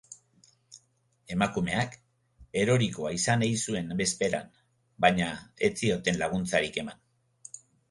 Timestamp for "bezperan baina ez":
4.01-5.73